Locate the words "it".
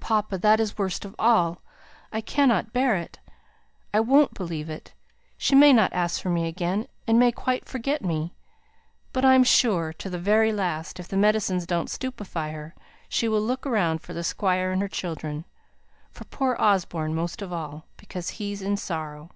2.96-3.20, 4.68-4.94